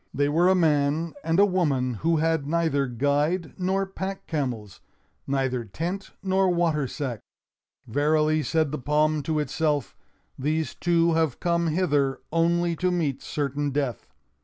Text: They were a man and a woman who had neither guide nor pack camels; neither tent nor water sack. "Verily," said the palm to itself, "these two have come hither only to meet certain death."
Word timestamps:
They 0.15 0.29
were 0.29 0.49
a 0.49 0.55
man 0.55 1.13
and 1.23 1.39
a 1.39 1.45
woman 1.45 1.93
who 2.01 2.17
had 2.17 2.47
neither 2.47 2.87
guide 2.87 3.53
nor 3.59 3.85
pack 3.85 4.25
camels; 4.25 4.81
neither 5.27 5.63
tent 5.63 6.09
nor 6.23 6.49
water 6.49 6.87
sack. 6.87 7.19
"Verily," 7.85 8.41
said 8.41 8.71
the 8.71 8.79
palm 8.79 9.21
to 9.21 9.37
itself, 9.37 9.95
"these 10.39 10.73
two 10.73 11.13
have 11.13 11.39
come 11.39 11.67
hither 11.67 12.19
only 12.31 12.75
to 12.77 12.89
meet 12.89 13.21
certain 13.21 13.69
death." 13.69 14.09